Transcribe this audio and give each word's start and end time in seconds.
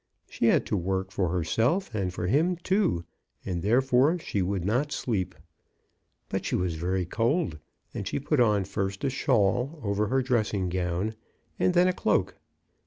She 0.27 0.47
had 0.47 0.65
to 0.65 0.75
work 0.75 1.11
for• 1.11 1.27
herself 1.31 1.93
and 1.93 2.11
for 2.11 2.25
him 2.25 2.55
too, 2.55 3.03
and 3.45 3.61
therefore 3.61 4.17
she 4.17 4.41
would 4.41 4.65
not 4.65 4.91
sleep. 4.91 5.35
But 6.27 6.43
she 6.43 6.55
was 6.55 6.73
very 6.73 7.05
cold, 7.05 7.59
and 7.93 8.07
she 8.07 8.17
put 8.19 8.39
on 8.39 8.63
first 8.63 9.03
a 9.03 9.11
shawl 9.11 9.79
over 9.83 10.07
her 10.07 10.23
dressing 10.23 10.69
gown 10.69 11.13
and 11.59 11.75
then 11.75 11.87
a 11.87 11.93
cloak. 11.93 12.39